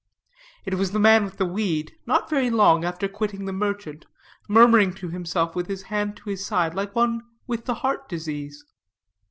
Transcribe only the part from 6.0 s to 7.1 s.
to his side like